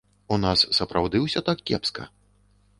У 0.35 0.37
нас 0.45 0.63
сапраўды 0.77 1.21
ўсё 1.27 1.45
так 1.53 1.63
кепска? 1.71 2.11